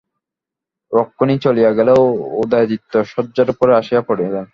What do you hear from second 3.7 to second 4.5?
আসিয়া পড়িলেন।